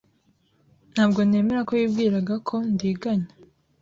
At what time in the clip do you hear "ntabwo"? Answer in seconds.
0.93-1.19